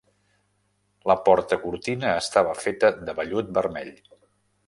[1.11, 3.93] La porta-cortina estava feta de vellut vermell.